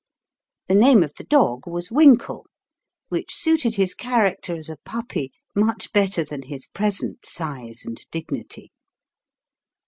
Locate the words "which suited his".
3.09-3.93